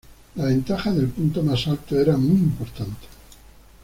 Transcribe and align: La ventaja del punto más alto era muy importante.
La 0.33 0.45
ventaja 0.45 0.91
del 0.91 1.09
punto 1.09 1.43
más 1.43 1.67
alto 1.67 1.95
era 1.95 2.17
muy 2.17 2.35
importante. 2.39 3.05